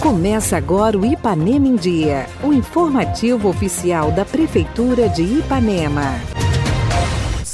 [0.00, 6.14] Começa agora o Ipanema em Dia, o informativo oficial da Prefeitura de Ipanema.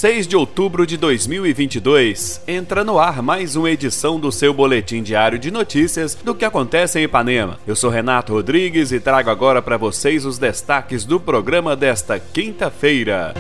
[0.03, 5.39] 6 de outubro de 2022, entra no ar mais uma edição do seu boletim diário
[5.39, 7.59] de notícias do que acontece em Ipanema.
[7.67, 13.33] Eu sou Renato Rodrigues e trago agora para vocês os destaques do programa desta quinta-feira.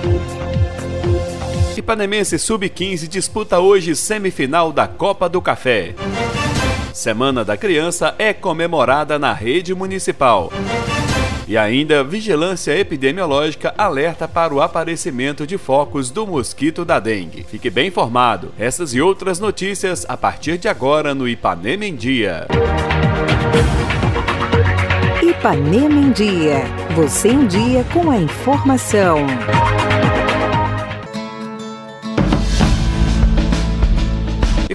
[1.82, 5.96] Ipanemense Sub-15 disputa hoje semifinal da Copa do Café.
[6.95, 10.52] Semana da Criança é comemorada na rede municipal.
[11.48, 17.42] E ainda, vigilância epidemiológica alerta para o aparecimento de focos do mosquito da dengue.
[17.42, 18.54] Fique bem informado.
[18.56, 22.46] Essas e outras notícias a partir de agora no Ipanema em Dia.
[25.20, 26.62] Ipanema em Dia.
[26.95, 29.26] Você em dia com a informação.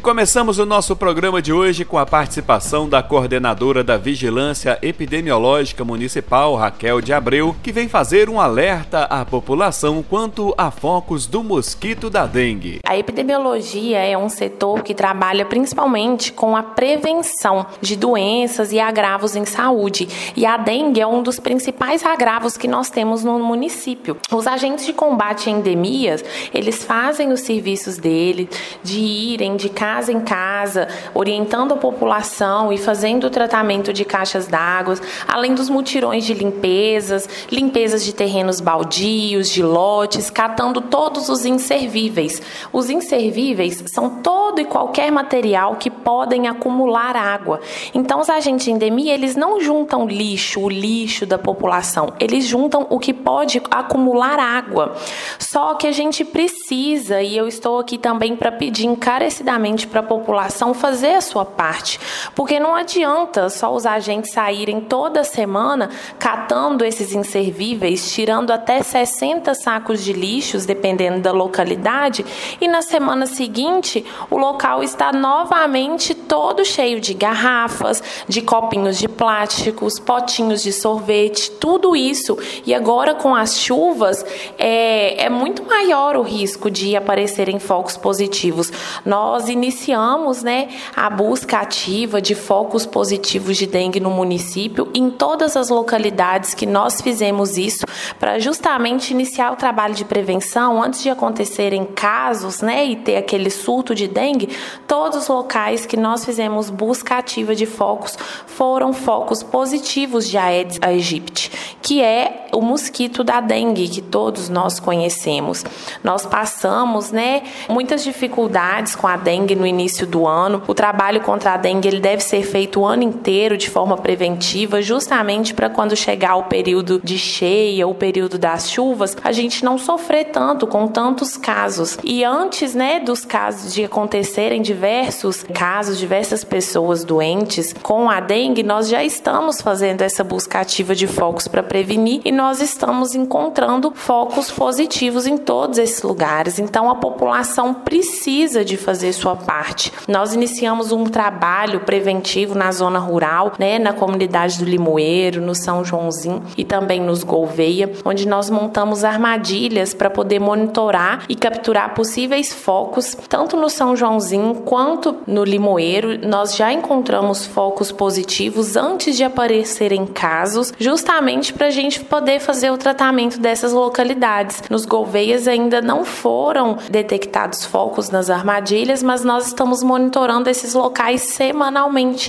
[0.07, 6.55] Começamos o nosso programa de hoje com a participação da coordenadora da Vigilância Epidemiológica Municipal,
[6.55, 12.09] Raquel de Abreu, que vem fazer um alerta à população quanto a focos do mosquito
[12.09, 12.79] da dengue.
[12.85, 19.35] A epidemiologia é um setor que trabalha principalmente com a prevenção de doenças e agravos
[19.35, 24.15] em saúde, e a dengue é um dos principais agravos que nós temos no município.
[24.31, 26.23] Os agentes de combate a endemias,
[26.53, 28.49] eles fazem os serviços dele
[28.81, 29.67] de irem de
[29.97, 34.93] casa em casa, orientando a população e fazendo o tratamento de caixas d'água,
[35.27, 42.39] além dos mutirões de limpezas, limpezas de terrenos baldios, de lotes, catando todos os inservíveis.
[42.71, 47.59] Os inservíveis são todo e qualquer material que podem acumular água.
[47.91, 52.85] Então, os agentes de endemia, eles não juntam lixo, o lixo da população, eles juntam
[52.91, 54.95] o que pode acumular água.
[55.39, 60.03] Só que a gente precisa, e eu estou aqui também para pedir encarecidamente para a
[60.03, 61.99] população fazer a sua parte,
[62.35, 65.89] porque não adianta só os agentes saírem toda semana
[66.19, 72.25] catando esses inservíveis, tirando até 60 sacos de lixos, dependendo da localidade,
[72.59, 79.07] e na semana seguinte o local está novamente todo cheio de garrafas, de copinhos de
[79.07, 82.37] plásticos, potinhos de sorvete, tudo isso.
[82.65, 84.25] E agora com as chuvas
[84.57, 88.71] é, é muito maior o risco de aparecerem focos positivos.
[89.05, 95.55] Nós iniciamos né, a busca ativa de focos positivos de dengue no município, em todas
[95.55, 97.85] as localidades que nós fizemos isso,
[98.19, 103.49] para justamente iniciar o trabalho de prevenção antes de acontecerem casos né, e ter aquele
[103.49, 104.49] surto de dengue.
[104.87, 110.79] Todos os locais que nós fizemos busca ativa de focos foram focos positivos de Aedes
[110.81, 111.51] aegypti,
[111.81, 115.63] que é o mosquito da dengue que todos nós conhecemos.
[116.03, 120.63] Nós passamos né, muitas dificuldades com a dengue no início do ano.
[120.67, 124.81] O trabalho contra a dengue ele deve ser feito o ano inteiro de forma preventiva,
[124.81, 129.77] justamente para quando chegar o período de cheia, o período das chuvas, a gente não
[129.77, 131.97] sofrer tanto com tantos casos.
[132.03, 138.63] E antes, né, dos casos de acontecerem diversos casos, diversas pessoas doentes com a dengue,
[138.63, 143.91] nós já estamos fazendo essa busca ativa de focos para prevenir e nós estamos encontrando
[143.93, 146.59] focos positivos em todos esses lugares.
[146.59, 149.91] Então a população precisa de fazer sua parte parte.
[150.07, 155.85] Nós iniciamos um trabalho preventivo na zona rural, né, na comunidade do Limoeiro, no São
[155.85, 162.51] Joãozinho e também nos Gouveia, onde nós montamos armadilhas para poder monitorar e capturar possíveis
[162.51, 166.27] focos, tanto no São Joãozinho quanto no Limoeiro.
[166.27, 172.69] Nós já encontramos focos positivos antes de aparecerem casos, justamente para a gente poder fazer
[172.69, 174.61] o tratamento dessas localidades.
[174.69, 181.21] Nos Gouveias ainda não foram detectados focos nas armadilhas, mas nós estamos monitorando esses locais
[181.21, 181.76] semanalmente,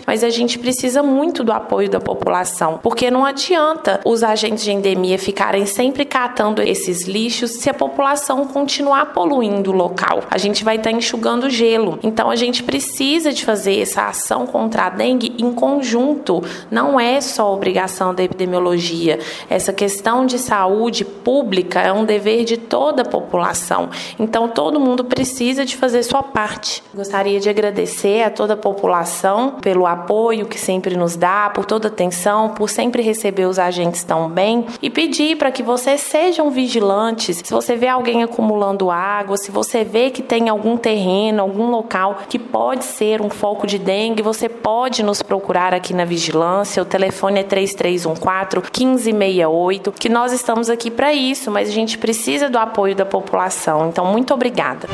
[0.07, 4.73] mas a gente precisa muito do apoio da população, porque não adianta os agentes de
[4.73, 10.23] endemia ficarem sempre catando esses lixos se a população continuar poluindo o local.
[10.31, 11.99] A gente vai estar enxugando gelo.
[12.03, 16.43] Então a gente precisa de fazer essa ação contra a dengue em conjunto.
[16.71, 19.19] Não é só obrigação da epidemiologia.
[19.49, 23.89] Essa questão de saúde pública é um dever de toda a população.
[24.19, 26.83] Então todo mundo precisa de fazer sua parte.
[26.95, 31.89] Gostaria de agradecer a toda a população pelo apoio que sempre nos dá, por toda
[31.89, 37.43] atenção, por sempre receber os agentes tão bem e pedir para que vocês sejam vigilantes.
[37.45, 42.19] Se você vê alguém acumulando água, se você vê que tem algum terreno, algum local
[42.29, 46.83] que pode ser um foco de dengue, você pode nos procurar aqui na vigilância.
[46.83, 52.49] O telefone é 3314 1568, que nós estamos aqui para isso, mas a gente precisa
[52.49, 53.89] do apoio da população.
[53.89, 54.89] Então, muito obrigada.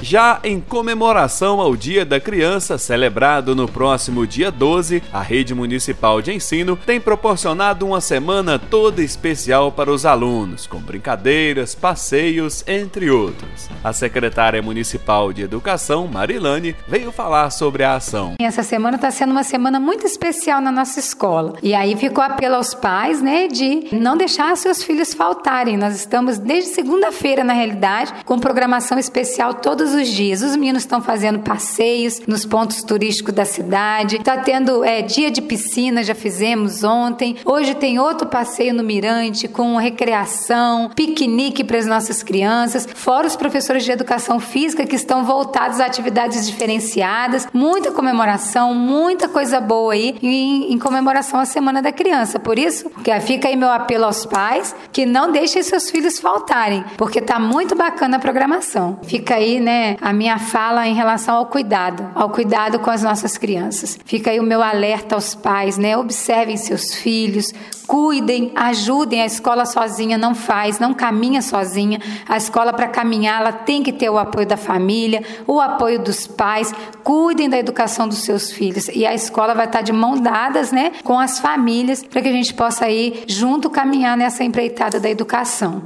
[0.00, 6.22] Já em comemoração ao Dia da Criança, celebrado no próximo dia 12, a Rede Municipal
[6.22, 13.10] de Ensino tem proporcionado uma semana toda especial para os alunos, com brincadeiras, passeios, entre
[13.10, 13.68] outros.
[13.82, 18.34] A secretária municipal de Educação, Marilane, veio falar sobre a ação.
[18.40, 21.54] Essa semana está sendo uma semana muito especial na nossa escola.
[21.60, 25.76] E aí ficou apelo aos pais, né, de não deixar seus filhos faltarem.
[25.76, 30.42] Nós estamos desde segunda-feira, na realidade, com programação especial todos os dias.
[30.42, 34.16] Os meninos estão fazendo passeios nos pontos turísticos da cidade.
[34.16, 37.36] Está tendo é, dia de piscina, já fizemos ontem.
[37.44, 43.36] Hoje tem outro passeio no Mirante com recreação, piquenique para as nossas crianças, fora os
[43.36, 47.46] professores de educação física que estão voltados a atividades diferenciadas.
[47.52, 52.38] Muita comemoração, muita coisa boa aí em, em comemoração à Semana da Criança.
[52.38, 52.90] Por isso,
[53.22, 57.74] fica aí meu apelo aos pais que não deixem seus filhos faltarem, porque tá muito
[57.74, 58.98] bacana a programação.
[59.02, 63.36] Fica aí, né, a minha fala em relação ao cuidado, ao cuidado com as nossas
[63.36, 63.98] crianças.
[64.04, 65.96] Fica aí o meu alerta aos pais, né?
[65.96, 67.52] Observem seus filhos,
[67.86, 69.22] cuidem, ajudem.
[69.22, 71.98] A escola sozinha não faz, não caminha sozinha.
[72.28, 76.26] A escola, para caminhar, ela tem que ter o apoio da família, o apoio dos
[76.26, 76.72] pais.
[77.02, 78.88] Cuidem da educação dos seus filhos.
[78.88, 82.32] E a escola vai estar de mão dadas né, com as famílias para que a
[82.32, 85.82] gente possa ir junto caminhar nessa empreitada da educação.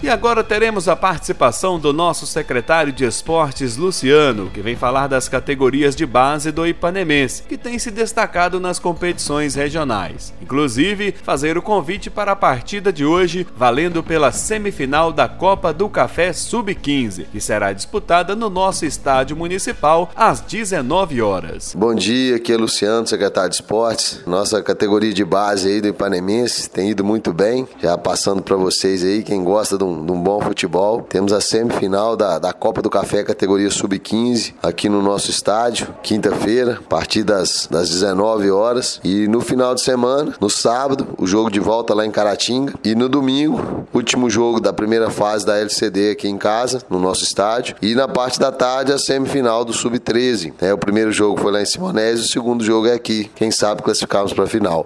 [0.00, 5.28] E agora teremos a participação do nosso secretário de Esportes, Luciano, que vem falar das
[5.28, 10.32] categorias de base do Ipanemense, que tem se destacado nas competições regionais.
[10.40, 15.88] Inclusive, fazer o convite para a partida de hoje, valendo pela semifinal da Copa do
[15.88, 21.74] Café Sub-15, que será disputada no nosso estádio municipal às 19 horas.
[21.76, 24.20] Bom dia, aqui é Luciano, secretário de Esportes.
[24.24, 29.02] Nossa categoria de base aí do Ipanemense tem ido muito bem, já passando para vocês
[29.02, 31.02] aí, quem gosta de um de um bom futebol.
[31.02, 36.78] Temos a semifinal da, da Copa do Café categoria Sub-15 aqui no nosso estádio, quinta-feira,
[36.84, 39.00] a partir das, das 19 horas.
[39.02, 42.74] E no final de semana, no sábado, o jogo de volta lá em Caratinga.
[42.84, 47.24] E no domingo, último jogo da primeira fase da LCD aqui em casa, no nosso
[47.24, 47.76] estádio.
[47.80, 50.52] E na parte da tarde, a semifinal do Sub-13.
[50.60, 53.30] É, o primeiro jogo foi lá em Simonésio, o segundo jogo é aqui.
[53.34, 54.84] Quem sabe classificamos para a final.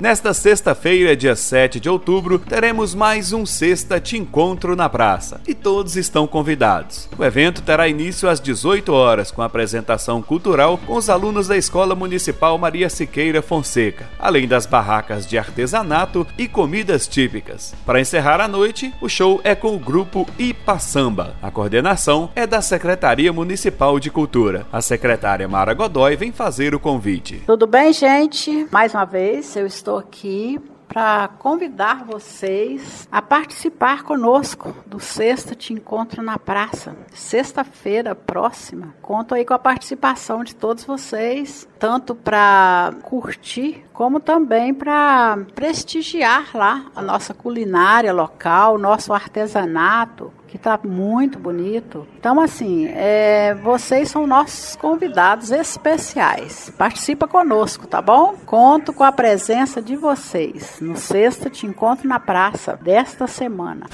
[0.00, 5.52] Nesta sexta-feira, dia 7 de outubro, teremos mais um Sexta Te Encontro na Praça e
[5.52, 7.08] todos estão convidados.
[7.18, 11.96] O evento terá início às 18 horas com apresentação cultural com os alunos da Escola
[11.96, 17.74] Municipal Maria Siqueira Fonseca, além das barracas de artesanato e comidas típicas.
[17.84, 21.34] Para encerrar a noite, o show é com o grupo Ipaçamba.
[21.42, 24.64] A coordenação é da Secretaria Municipal de Cultura.
[24.72, 27.42] A secretária Mara Godoy vem fazer o convite.
[27.44, 28.68] Tudo bem, gente?
[28.70, 35.54] Mais uma vez, eu estou estou aqui para convidar vocês a participar conosco do Sexta
[35.54, 36.94] Te Encontro na Praça.
[37.14, 38.94] Sexta-feira próxima.
[39.00, 46.50] Conto aí com a participação de todos vocês, tanto para curtir como também para prestigiar
[46.54, 52.06] lá a nossa culinária local, nosso artesanato, que está muito bonito.
[52.18, 56.72] Então, assim, é, vocês são nossos convidados especiais.
[56.76, 58.34] Participa conosco, tá bom?
[58.46, 60.78] Conto com a presença de vocês.
[60.80, 63.86] No sexto, te encontro na praça desta semana.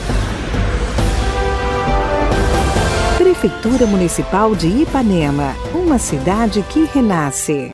[3.19, 7.74] Prefeitura Municipal de Ipanema, uma cidade que renasce.